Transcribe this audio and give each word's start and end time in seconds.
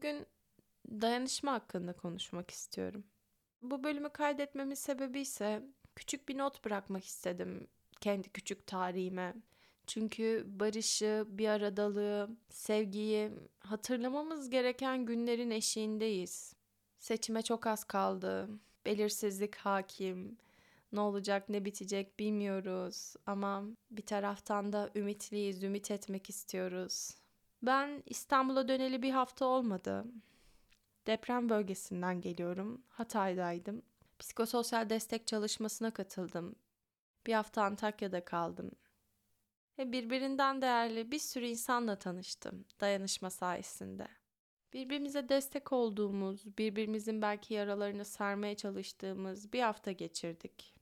Bugün 0.00 0.26
dayanışma 0.90 1.52
hakkında 1.52 1.92
konuşmak 1.92 2.50
istiyorum. 2.50 3.04
Bu 3.62 3.84
bölümü 3.84 4.08
kaydetmemin 4.08 4.74
sebebi 4.74 5.20
ise 5.20 5.62
küçük 5.96 6.28
bir 6.28 6.38
not 6.38 6.64
bırakmak 6.64 7.04
istedim 7.04 7.66
kendi 8.00 8.28
küçük 8.28 8.66
tarihime. 8.66 9.34
Çünkü 9.86 10.44
barışı, 10.46 11.24
bir 11.28 11.48
aradalığı, 11.48 12.30
sevgiyi 12.50 13.30
hatırlamamız 13.58 14.50
gereken 14.50 15.06
günlerin 15.06 15.50
eşiğindeyiz. 15.50 16.54
Seçime 16.98 17.42
çok 17.42 17.66
az 17.66 17.84
kaldı. 17.84 18.48
Belirsizlik 18.86 19.56
hakim. 19.56 20.38
Ne 20.92 21.00
olacak, 21.00 21.48
ne 21.48 21.64
bitecek 21.64 22.18
bilmiyoruz 22.18 23.14
ama 23.26 23.64
bir 23.90 24.06
taraftan 24.06 24.72
da 24.72 24.90
ümitliyiz, 24.94 25.62
ümit 25.62 25.90
etmek 25.90 26.30
istiyoruz. 26.30 27.19
Ben 27.62 28.02
İstanbul'a 28.06 28.68
döneli 28.68 29.02
bir 29.02 29.10
hafta 29.10 29.46
olmadı. 29.46 30.04
Deprem 31.06 31.48
bölgesinden 31.48 32.20
geliyorum. 32.20 32.82
Hatay'daydım. 32.88 33.82
Psikososyal 34.18 34.90
destek 34.90 35.26
çalışmasına 35.26 35.90
katıldım. 35.90 36.56
Bir 37.26 37.32
hafta 37.32 37.62
Antakya'da 37.62 38.24
kaldım. 38.24 38.70
Ve 39.78 39.92
birbirinden 39.92 40.62
değerli 40.62 41.10
bir 41.10 41.18
sürü 41.18 41.46
insanla 41.46 41.96
tanıştım 41.96 42.64
dayanışma 42.80 43.30
sayesinde. 43.30 44.08
Birbirimize 44.72 45.28
destek 45.28 45.72
olduğumuz, 45.72 46.58
birbirimizin 46.58 47.22
belki 47.22 47.54
yaralarını 47.54 48.04
sarmaya 48.04 48.56
çalıştığımız 48.56 49.52
bir 49.52 49.60
hafta 49.60 49.92
geçirdik. 49.92 50.74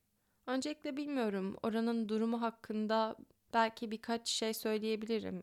Öncelikle 0.46 0.96
bilmiyorum 0.96 1.56
oranın 1.62 2.08
durumu 2.08 2.42
hakkında 2.42 3.16
belki 3.54 3.90
birkaç 3.90 4.28
şey 4.28 4.54
söyleyebilirim. 4.54 5.42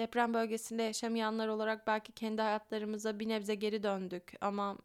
Deprem 0.00 0.34
bölgesinde 0.34 0.82
yaşamayanlar 0.82 1.48
olarak 1.48 1.86
belki 1.86 2.12
kendi 2.12 2.42
hayatlarımıza 2.42 3.18
bir 3.18 3.28
nebze 3.28 3.54
geri 3.54 3.82
döndük 3.82 4.32
ama 4.40 4.78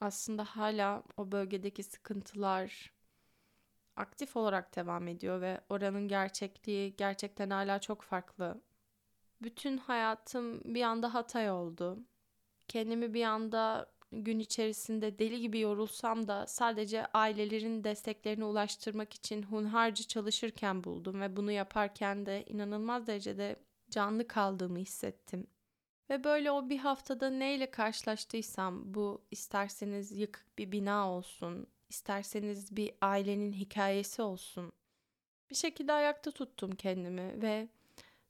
aslında 0.00 0.44
hala 0.44 1.02
o 1.16 1.32
bölgedeki 1.32 1.82
sıkıntılar 1.82 2.92
aktif 3.96 4.36
olarak 4.36 4.76
devam 4.76 5.08
ediyor 5.08 5.40
ve 5.40 5.60
oranın 5.68 6.08
gerçekliği 6.08 6.96
gerçekten 6.96 7.50
hala 7.50 7.78
çok 7.78 8.02
farklı. 8.02 8.60
Bütün 9.42 9.78
hayatım 9.78 10.74
bir 10.74 10.82
anda 10.82 11.14
Hatay 11.14 11.50
oldu. 11.50 11.98
Kendimi 12.68 13.14
bir 13.14 13.24
anda 13.24 13.92
gün 14.12 14.38
içerisinde 14.38 15.18
deli 15.18 15.40
gibi 15.40 15.60
yorulsam 15.60 16.28
da 16.28 16.46
sadece 16.46 17.06
ailelerin 17.06 17.84
desteklerini 17.84 18.44
ulaştırmak 18.44 19.14
için 19.14 19.42
hunharca 19.42 20.04
çalışırken 20.04 20.84
buldum 20.84 21.20
ve 21.20 21.36
bunu 21.36 21.52
yaparken 21.52 22.26
de 22.26 22.44
inanılmaz 22.44 23.06
derecede 23.06 23.56
canlı 23.94 24.28
kaldığımı 24.28 24.78
hissettim. 24.78 25.46
Ve 26.10 26.24
böyle 26.24 26.50
o 26.50 26.68
bir 26.68 26.78
haftada 26.78 27.30
neyle 27.30 27.70
karşılaştıysam 27.70 28.94
bu 28.94 29.24
isterseniz 29.30 30.12
yıkık 30.12 30.58
bir 30.58 30.72
bina 30.72 31.10
olsun, 31.10 31.66
isterseniz 31.88 32.76
bir 32.76 32.94
ailenin 33.00 33.52
hikayesi 33.52 34.22
olsun. 34.22 34.72
Bir 35.50 35.54
şekilde 35.54 35.92
ayakta 35.92 36.30
tuttum 36.30 36.70
kendimi 36.70 37.42
ve 37.42 37.68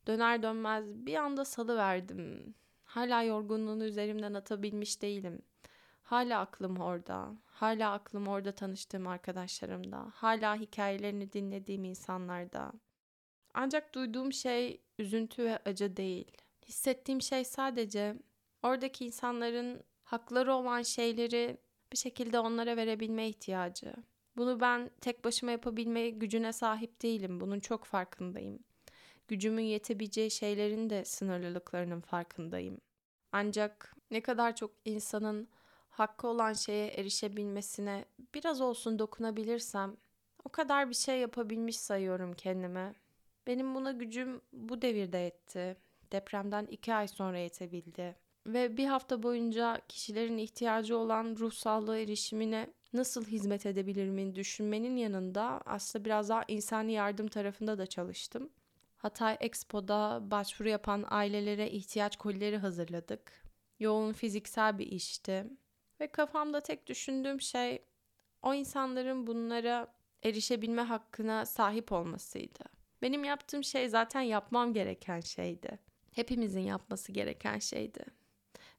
döner 0.06 0.42
dönmez 0.42 0.84
bir 0.86 1.14
anda 1.14 1.44
salı 1.44 1.76
verdim. 1.76 2.54
Hala 2.84 3.22
yorgunluğunu 3.22 3.84
üzerimden 3.84 4.34
atabilmiş 4.34 5.02
değilim. 5.02 5.42
Hala 6.02 6.40
aklım 6.40 6.76
orada. 6.76 7.32
Hala 7.46 7.92
aklım 7.92 8.28
orada 8.28 8.52
tanıştığım 8.52 9.06
arkadaşlarımda. 9.06 10.10
Hala 10.14 10.56
hikayelerini 10.56 11.32
dinlediğim 11.32 11.84
insanlarda. 11.84 12.72
Ancak 13.54 13.94
duyduğum 13.94 14.32
şey 14.32 14.80
üzüntü 14.98 15.44
ve 15.44 15.58
acı 15.64 15.96
değil. 15.96 16.32
Hissettiğim 16.68 17.22
şey 17.22 17.44
sadece 17.44 18.16
oradaki 18.62 19.04
insanların 19.06 19.82
hakları 20.04 20.54
olan 20.54 20.82
şeyleri 20.82 21.56
bir 21.92 21.98
şekilde 21.98 22.38
onlara 22.38 22.76
verebilme 22.76 23.28
ihtiyacı. 23.28 23.94
Bunu 24.36 24.60
ben 24.60 24.90
tek 25.00 25.24
başıma 25.24 25.52
yapabilme 25.52 26.10
gücüne 26.10 26.52
sahip 26.52 27.02
değilim. 27.02 27.40
Bunun 27.40 27.60
çok 27.60 27.84
farkındayım. 27.84 28.58
Gücümün 29.28 29.62
yetebileceği 29.62 30.30
şeylerin 30.30 30.90
de 30.90 31.04
sınırlılıklarının 31.04 32.00
farkındayım. 32.00 32.80
Ancak 33.32 33.96
ne 34.10 34.20
kadar 34.20 34.56
çok 34.56 34.70
insanın 34.84 35.48
hakkı 35.90 36.28
olan 36.28 36.52
şeye 36.52 36.86
erişebilmesine 36.86 38.04
biraz 38.34 38.60
olsun 38.60 38.98
dokunabilirsem 38.98 39.96
o 40.44 40.48
kadar 40.48 40.90
bir 40.90 40.94
şey 40.94 41.18
yapabilmiş 41.18 41.76
sayıyorum 41.76 42.32
kendime. 42.32 42.94
Benim 43.46 43.74
buna 43.74 43.92
gücüm 43.92 44.40
bu 44.52 44.82
devirde 44.82 45.18
yetti. 45.18 45.76
Depremden 46.12 46.66
iki 46.66 46.94
ay 46.94 47.08
sonra 47.08 47.38
yetebildi. 47.38 48.16
Ve 48.46 48.76
bir 48.76 48.86
hafta 48.86 49.22
boyunca 49.22 49.80
kişilerin 49.88 50.38
ihtiyacı 50.38 50.98
olan 50.98 51.36
ruh 51.38 51.96
erişimine 51.96 52.70
nasıl 52.92 53.24
hizmet 53.24 53.66
edebilirimin 53.66 54.34
düşünmenin 54.34 54.96
yanında 54.96 55.60
aslında 55.66 56.04
biraz 56.04 56.28
daha 56.28 56.44
insani 56.48 56.92
yardım 56.92 57.28
tarafında 57.28 57.78
da 57.78 57.86
çalıştım. 57.86 58.50
Hatay 58.96 59.36
Expo'da 59.40 60.20
başvuru 60.30 60.68
yapan 60.68 61.04
ailelere 61.08 61.70
ihtiyaç 61.70 62.16
kolileri 62.16 62.56
hazırladık. 62.56 63.44
Yoğun 63.78 64.12
fiziksel 64.12 64.78
bir 64.78 64.86
işti. 64.86 65.44
Ve 66.00 66.06
kafamda 66.06 66.60
tek 66.60 66.86
düşündüğüm 66.86 67.40
şey 67.40 67.84
o 68.42 68.54
insanların 68.54 69.26
bunlara 69.26 69.94
erişebilme 70.22 70.82
hakkına 70.82 71.46
sahip 71.46 71.92
olmasıydı. 71.92 72.73
Benim 73.04 73.24
yaptığım 73.24 73.64
şey 73.64 73.88
zaten 73.88 74.20
yapmam 74.20 74.72
gereken 74.72 75.20
şeydi. 75.20 75.78
Hepimizin 76.12 76.60
yapması 76.60 77.12
gereken 77.12 77.58
şeydi. 77.58 78.04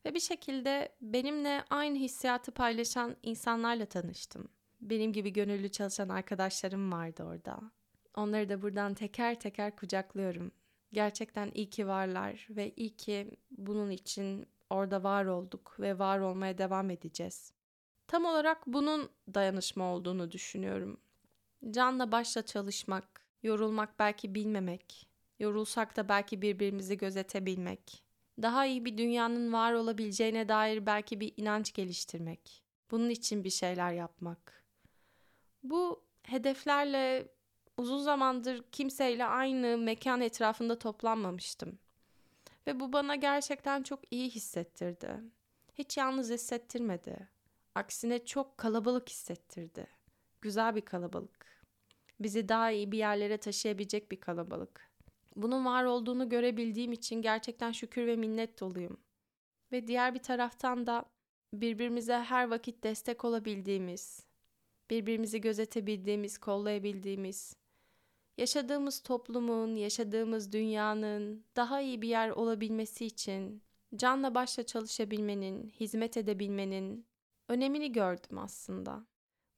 Ve 0.05 0.13
bir 0.13 0.19
şekilde 0.19 0.95
benimle 1.01 1.63
aynı 1.69 1.97
hissiyatı 1.97 2.51
paylaşan 2.51 3.15
insanlarla 3.23 3.85
tanıştım. 3.85 4.47
Benim 4.81 5.13
gibi 5.13 5.33
gönüllü 5.33 5.71
çalışan 5.71 6.09
arkadaşlarım 6.09 6.91
vardı 6.91 7.23
orada. 7.23 7.59
Onları 8.15 8.49
da 8.49 8.61
buradan 8.61 8.93
teker 8.93 9.39
teker 9.39 9.75
kucaklıyorum. 9.75 10.51
Gerçekten 10.93 11.51
iyi 11.53 11.69
ki 11.69 11.87
varlar 11.87 12.47
ve 12.49 12.73
iyi 12.75 12.97
ki 12.97 13.31
bunun 13.51 13.89
için 13.89 14.47
orada 14.69 15.03
var 15.03 15.25
olduk 15.25 15.75
ve 15.79 15.99
var 15.99 16.19
olmaya 16.19 16.57
devam 16.57 16.89
edeceğiz. 16.89 17.53
Tam 18.07 18.25
olarak 18.25 18.67
bunun 18.67 19.09
dayanışma 19.33 19.93
olduğunu 19.93 20.31
düşünüyorum. 20.31 20.97
Canla 21.71 22.11
başla 22.11 22.41
çalışmak, 22.41 23.24
Yorulmak 23.45 23.99
belki 23.99 24.35
bilmemek, 24.35 25.07
yorulsak 25.39 25.97
da 25.97 26.09
belki 26.09 26.41
birbirimizi 26.41 26.97
gözetebilmek. 26.97 28.03
Daha 28.41 28.65
iyi 28.65 28.85
bir 28.85 28.97
dünyanın 28.97 29.53
var 29.53 29.73
olabileceğine 29.73 30.49
dair 30.49 30.85
belki 30.85 31.19
bir 31.19 31.33
inanç 31.37 31.73
geliştirmek. 31.73 32.63
Bunun 32.91 33.09
için 33.09 33.43
bir 33.43 33.49
şeyler 33.49 33.91
yapmak. 33.91 34.65
Bu 35.63 36.03
hedeflerle 36.23 37.27
uzun 37.77 37.97
zamandır 37.97 38.63
kimseyle 38.71 39.25
aynı 39.25 39.77
mekan 39.77 40.21
etrafında 40.21 40.79
toplanmamıştım. 40.79 41.79
Ve 42.67 42.79
bu 42.79 42.93
bana 42.93 43.15
gerçekten 43.15 43.83
çok 43.83 43.99
iyi 44.11 44.29
hissettirdi. 44.29 45.21
Hiç 45.73 45.97
yalnız 45.97 46.29
hissettirmedi. 46.29 47.29
Aksine 47.75 48.25
çok 48.25 48.57
kalabalık 48.57 49.09
hissettirdi. 49.09 49.87
Güzel 50.41 50.75
bir 50.75 50.81
kalabalık 50.81 51.54
bizi 52.19 52.49
daha 52.49 52.71
iyi 52.71 52.91
bir 52.91 52.97
yerlere 52.97 53.37
taşıyabilecek 53.37 54.11
bir 54.11 54.19
kalabalık. 54.19 54.91
Bunun 55.35 55.65
var 55.65 55.83
olduğunu 55.83 56.29
görebildiğim 56.29 56.91
için 56.91 57.21
gerçekten 57.21 57.71
şükür 57.71 58.07
ve 58.07 58.15
minnet 58.15 58.59
doluyum. 58.59 58.97
Ve 59.71 59.87
diğer 59.87 60.13
bir 60.13 60.19
taraftan 60.19 60.87
da 60.87 61.05
birbirimize 61.53 62.17
her 62.17 62.47
vakit 62.47 62.83
destek 62.83 63.25
olabildiğimiz, 63.25 64.25
birbirimizi 64.89 65.41
gözetebildiğimiz, 65.41 66.37
kollayabildiğimiz, 66.37 67.55
yaşadığımız 68.37 68.99
toplumun, 68.99 69.75
yaşadığımız 69.75 70.51
dünyanın 70.53 71.45
daha 71.55 71.81
iyi 71.81 72.01
bir 72.01 72.07
yer 72.07 72.29
olabilmesi 72.29 73.05
için 73.05 73.61
canla 73.95 74.35
başla 74.35 74.65
çalışabilmenin, 74.65 75.69
hizmet 75.69 76.17
edebilmenin 76.17 77.05
önemini 77.47 77.91
gördüm 77.91 78.37
aslında. 78.37 79.05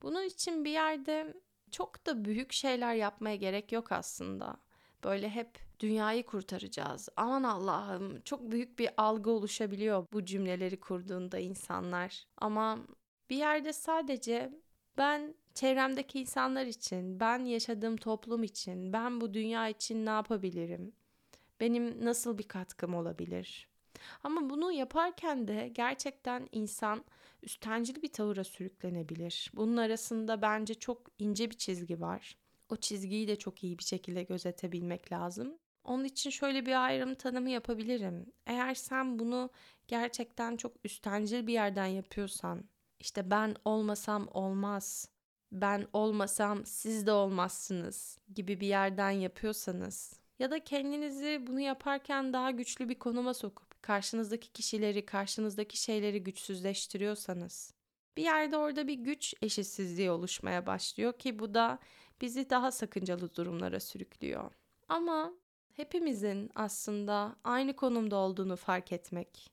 Bunun 0.01 0.23
için 0.23 0.65
bir 0.65 0.71
yerde 0.71 1.33
çok 1.71 2.05
da 2.05 2.25
büyük 2.25 2.53
şeyler 2.53 2.95
yapmaya 2.95 3.35
gerek 3.35 3.71
yok 3.71 3.91
aslında. 3.91 4.57
Böyle 5.03 5.29
hep 5.29 5.59
dünyayı 5.79 6.25
kurtaracağız. 6.25 7.09
Aman 7.17 7.43
Allah'ım 7.43 8.21
çok 8.21 8.51
büyük 8.51 8.79
bir 8.79 8.89
algı 8.97 9.29
oluşabiliyor 9.29 10.05
bu 10.13 10.25
cümleleri 10.25 10.79
kurduğunda 10.79 11.39
insanlar. 11.39 12.25
Ama 12.37 12.79
bir 13.29 13.35
yerde 13.35 13.73
sadece 13.73 14.53
ben 14.97 15.35
çevremdeki 15.53 16.19
insanlar 16.19 16.65
için, 16.65 17.19
ben 17.19 17.45
yaşadığım 17.45 17.97
toplum 17.97 18.43
için, 18.43 18.93
ben 18.93 19.21
bu 19.21 19.33
dünya 19.33 19.67
için 19.67 20.05
ne 20.05 20.09
yapabilirim? 20.09 20.93
Benim 21.59 22.05
nasıl 22.05 22.37
bir 22.37 22.47
katkım 22.47 22.95
olabilir? 22.95 23.69
Ama 24.23 24.49
bunu 24.49 24.71
yaparken 24.71 25.47
de 25.47 25.71
gerçekten 25.75 26.47
insan 26.51 27.05
üstencil 27.43 28.01
bir 28.01 28.11
tavıra 28.11 28.43
sürüklenebilir. 28.43 29.51
Bunun 29.53 29.77
arasında 29.77 30.41
bence 30.41 30.73
çok 30.73 31.01
ince 31.19 31.49
bir 31.49 31.57
çizgi 31.57 32.01
var. 32.01 32.37
O 32.69 32.75
çizgiyi 32.75 33.27
de 33.27 33.35
çok 33.35 33.63
iyi 33.63 33.77
bir 33.77 33.83
şekilde 33.83 34.23
gözetebilmek 34.23 35.11
lazım. 35.11 35.57
Onun 35.83 36.03
için 36.03 36.29
şöyle 36.29 36.65
bir 36.65 36.85
ayrım 36.85 37.15
tanımı 37.15 37.49
yapabilirim. 37.49 38.25
Eğer 38.45 38.73
sen 38.75 39.19
bunu 39.19 39.49
gerçekten 39.87 40.57
çok 40.57 40.73
üstencil 40.83 41.47
bir 41.47 41.53
yerden 41.53 41.85
yapıyorsan, 41.85 42.63
işte 42.99 43.31
ben 43.31 43.55
olmasam 43.65 44.27
olmaz, 44.31 45.09
ben 45.51 45.87
olmasam 45.93 46.65
siz 46.65 47.07
de 47.07 47.11
olmazsınız 47.11 48.19
gibi 48.35 48.59
bir 48.59 48.67
yerden 48.67 49.11
yapıyorsanız 49.11 50.19
ya 50.39 50.51
da 50.51 50.63
kendinizi 50.63 51.43
bunu 51.47 51.59
yaparken 51.59 52.33
daha 52.33 52.51
güçlü 52.51 52.89
bir 52.89 52.99
konuma 52.99 53.33
sokup 53.33 53.66
karşınızdaki 53.87 54.53
kişileri, 54.53 55.05
karşınızdaki 55.05 55.77
şeyleri 55.77 56.23
güçsüzleştiriyorsanız 56.23 57.73
bir 58.17 58.23
yerde 58.23 58.57
orada 58.57 58.87
bir 58.87 58.93
güç 58.93 59.33
eşitsizliği 59.41 60.11
oluşmaya 60.11 60.65
başlıyor 60.65 61.13
ki 61.13 61.39
bu 61.39 61.53
da 61.53 61.79
bizi 62.21 62.49
daha 62.49 62.71
sakıncalı 62.71 63.35
durumlara 63.35 63.79
sürüklüyor. 63.79 64.51
Ama 64.89 65.33
hepimizin 65.73 66.51
aslında 66.55 67.35
aynı 67.43 67.75
konumda 67.75 68.15
olduğunu 68.15 68.55
fark 68.55 68.91
etmek, 68.91 69.51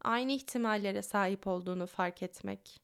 aynı 0.00 0.32
ihtimallere 0.32 1.02
sahip 1.02 1.46
olduğunu 1.46 1.86
fark 1.86 2.22
etmek, 2.22 2.80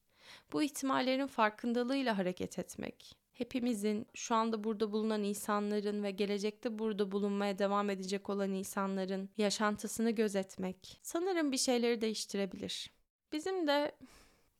bu 0.52 0.62
ihtimallerin 0.62 1.26
farkındalığıyla 1.26 2.18
hareket 2.18 2.58
etmek, 2.58 3.16
hepimizin 3.34 4.06
şu 4.14 4.34
anda 4.34 4.64
burada 4.64 4.92
bulunan 4.92 5.22
insanların 5.22 6.02
ve 6.02 6.10
gelecekte 6.10 6.78
burada 6.78 7.12
bulunmaya 7.12 7.58
devam 7.58 7.90
edecek 7.90 8.30
olan 8.30 8.52
insanların 8.52 9.30
yaşantısını 9.36 10.10
gözetmek 10.10 11.00
sanırım 11.02 11.52
bir 11.52 11.56
şeyleri 11.56 12.00
değiştirebilir. 12.00 12.90
Bizim 13.32 13.66
de 13.66 13.92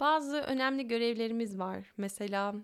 bazı 0.01 0.37
önemli 0.37 0.87
görevlerimiz 0.87 1.59
var. 1.59 1.93
Mesela 1.97 2.55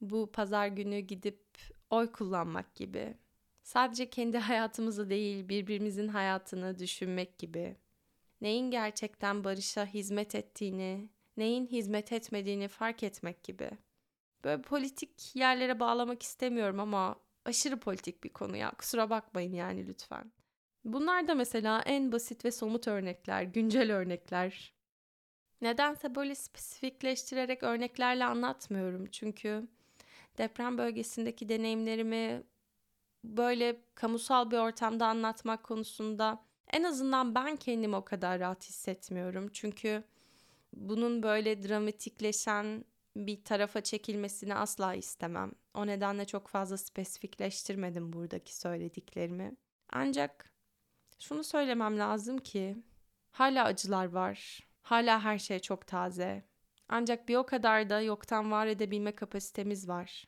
bu 0.00 0.32
pazar 0.32 0.66
günü 0.66 0.98
gidip 0.98 1.42
oy 1.90 2.12
kullanmak 2.12 2.74
gibi. 2.74 3.14
Sadece 3.62 4.10
kendi 4.10 4.38
hayatımızı 4.48 5.10
değil, 5.10 5.48
birbirimizin 5.48 6.08
hayatını 6.08 6.78
düşünmek 6.78 7.38
gibi. 7.38 7.76
Neyin 8.40 8.70
gerçekten 8.70 9.44
barışa 9.44 9.86
hizmet 9.86 10.34
ettiğini, 10.34 11.08
neyin 11.36 11.66
hizmet 11.66 12.12
etmediğini 12.12 12.68
fark 12.68 13.02
etmek 13.02 13.44
gibi. 13.44 13.70
Böyle 14.44 14.62
politik 14.62 15.36
yerlere 15.36 15.80
bağlamak 15.80 16.22
istemiyorum 16.22 16.80
ama 16.80 17.16
aşırı 17.44 17.80
politik 17.80 18.24
bir 18.24 18.28
konu 18.28 18.56
ya. 18.56 18.70
Kusura 18.70 19.10
bakmayın 19.10 19.52
yani 19.52 19.86
lütfen. 19.86 20.32
Bunlar 20.84 21.28
da 21.28 21.34
mesela 21.34 21.82
en 21.82 22.12
basit 22.12 22.44
ve 22.44 22.50
somut 22.50 22.88
örnekler, 22.88 23.42
güncel 23.42 23.92
örnekler. 23.92 24.72
Nedense 25.60 26.14
böyle 26.14 26.34
spesifikleştirerek 26.34 27.62
örneklerle 27.62 28.24
anlatmıyorum. 28.24 29.06
Çünkü 29.06 29.68
deprem 30.38 30.78
bölgesindeki 30.78 31.48
deneyimlerimi 31.48 32.42
böyle 33.24 33.80
kamusal 33.94 34.50
bir 34.50 34.58
ortamda 34.58 35.06
anlatmak 35.06 35.62
konusunda 35.64 36.44
en 36.72 36.82
azından 36.82 37.34
ben 37.34 37.56
kendimi 37.56 37.96
o 37.96 38.04
kadar 38.04 38.40
rahat 38.40 38.68
hissetmiyorum. 38.68 39.48
Çünkü 39.52 40.04
bunun 40.72 41.22
böyle 41.22 41.68
dramatikleşen 41.68 42.84
bir 43.16 43.44
tarafa 43.44 43.80
çekilmesini 43.80 44.54
asla 44.54 44.94
istemem. 44.94 45.52
O 45.74 45.86
nedenle 45.86 46.24
çok 46.24 46.48
fazla 46.48 46.76
spesifikleştirmedim 46.76 48.12
buradaki 48.12 48.56
söylediklerimi. 48.56 49.56
Ancak 49.88 50.52
şunu 51.18 51.44
söylemem 51.44 51.98
lazım 51.98 52.38
ki 52.38 52.82
hala 53.30 53.64
acılar 53.64 54.06
var. 54.06 54.60
Hala 54.82 55.24
her 55.24 55.38
şey 55.38 55.58
çok 55.58 55.86
taze. 55.86 56.44
Ancak 56.88 57.28
bir 57.28 57.36
o 57.36 57.46
kadar 57.46 57.90
da 57.90 58.00
yoktan 58.00 58.50
var 58.50 58.66
edebilme 58.66 59.14
kapasitemiz 59.14 59.88
var. 59.88 60.24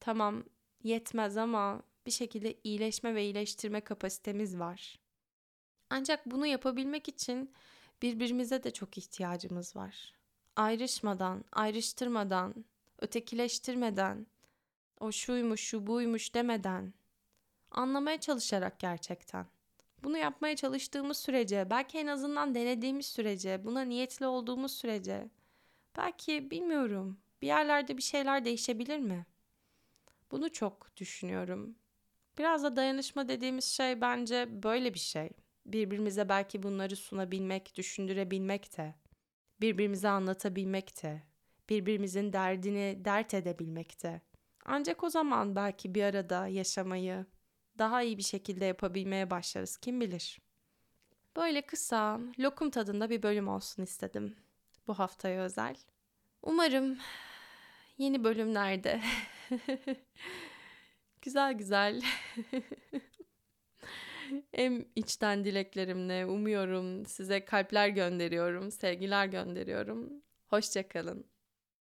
Tamam, 0.00 0.44
yetmez 0.82 1.36
ama 1.36 1.82
bir 2.06 2.10
şekilde 2.10 2.60
iyileşme 2.64 3.14
ve 3.14 3.24
iyileştirme 3.24 3.80
kapasitemiz 3.80 4.58
var. 4.58 5.00
Ancak 5.90 6.26
bunu 6.26 6.46
yapabilmek 6.46 7.08
için 7.08 7.54
birbirimize 8.02 8.64
de 8.64 8.72
çok 8.72 8.98
ihtiyacımız 8.98 9.76
var. 9.76 10.15
Ayrışmadan, 10.56 11.44
ayrıştırmadan, 11.52 12.64
ötekileştirmeden, 12.98 14.26
o 15.00 15.12
şuymuş, 15.12 15.60
şu 15.60 15.86
buymuş 15.86 16.34
demeden, 16.34 16.94
anlamaya 17.70 18.20
çalışarak 18.20 18.78
gerçekten. 18.78 19.46
Bunu 20.04 20.18
yapmaya 20.18 20.56
çalıştığımız 20.56 21.18
sürece, 21.18 21.70
belki 21.70 21.98
en 21.98 22.06
azından 22.06 22.54
denediğimiz 22.54 23.06
sürece, 23.06 23.64
buna 23.64 23.82
niyetli 23.82 24.26
olduğumuz 24.26 24.72
sürece, 24.72 25.30
belki 25.96 26.50
bilmiyorum, 26.50 27.18
bir 27.42 27.46
yerlerde 27.46 27.96
bir 27.96 28.02
şeyler 28.02 28.44
değişebilir 28.44 28.98
mi? 28.98 29.26
Bunu 30.30 30.52
çok 30.52 30.96
düşünüyorum. 30.96 31.76
Biraz 32.38 32.62
da 32.62 32.76
dayanışma 32.76 33.28
dediğimiz 33.28 33.64
şey 33.64 34.00
bence 34.00 34.62
böyle 34.62 34.94
bir 34.94 34.98
şey. 34.98 35.30
Birbirimize 35.66 36.28
belki 36.28 36.62
bunları 36.62 36.96
sunabilmek, 36.96 37.76
düşündürebilmek 37.76 38.78
de, 38.78 38.94
birbirimize 39.60 40.08
anlatabilmek 40.08 41.02
de, 41.02 41.22
birbirimizin 41.68 42.32
derdini 42.32 43.04
dert 43.04 43.34
edebilmek 43.34 44.02
de. 44.02 44.20
Ancak 44.64 45.04
o 45.04 45.10
zaman 45.10 45.56
belki 45.56 45.94
bir 45.94 46.02
arada 46.02 46.46
yaşamayı 46.46 47.26
daha 47.78 48.02
iyi 48.02 48.18
bir 48.18 48.22
şekilde 48.22 48.64
yapabilmeye 48.64 49.30
başlarız 49.30 49.76
kim 49.76 50.00
bilir. 50.00 50.38
Böyle 51.36 51.62
kısa, 51.62 52.20
lokum 52.38 52.70
tadında 52.70 53.10
bir 53.10 53.22
bölüm 53.22 53.48
olsun 53.48 53.82
istedim 53.82 54.36
bu 54.86 54.94
haftaya 54.94 55.42
özel. 55.42 55.76
Umarım 56.42 56.98
yeni 57.98 58.24
bölümlerde 58.24 59.00
güzel 61.22 61.52
güzel 61.52 62.02
en 64.52 64.86
içten 64.96 65.44
dileklerimle 65.44 66.26
umuyorum 66.26 67.06
size 67.06 67.44
kalpler 67.44 67.88
gönderiyorum, 67.88 68.70
sevgiler 68.70 69.26
gönderiyorum. 69.26 70.22
Hoşçakalın. 70.46 71.26